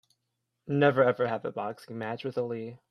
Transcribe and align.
Never 0.65 1.03
ever 1.03 1.27
have 1.27 1.45
a 1.45 1.51
boxing 1.51 1.99
match 1.99 2.23
with 2.25 2.35
Ali! 2.35 2.79